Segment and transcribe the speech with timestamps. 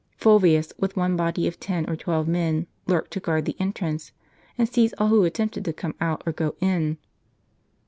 [0.17, 4.11] Fulvius, with one body of ten or twelve men, lurked to guard the entrance,
[4.57, 6.97] and seize all who attempted to come out or go in.